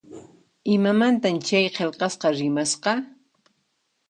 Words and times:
Imamantan 0.75 1.35
chay 1.47 1.65
qillqasqa 1.75 2.27
rimasqa? 2.37 2.93